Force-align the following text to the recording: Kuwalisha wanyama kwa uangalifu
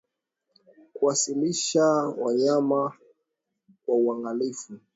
Kuwalisha 0.93 1.83
wanyama 2.21 2.97
kwa 3.85 3.95
uangalifu 3.95 4.79